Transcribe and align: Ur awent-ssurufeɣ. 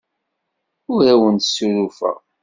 Ur 0.93 1.01
awent-ssurufeɣ. 1.13 2.17